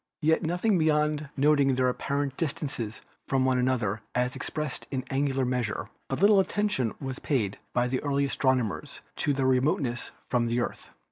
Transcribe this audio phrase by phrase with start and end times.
[0.23, 6.19] Yet beyond noting their apparent distances from one another as expressed in angular measure, but
[6.19, 10.89] little attention was paid by the early astronomers to their remoteness from the Earth.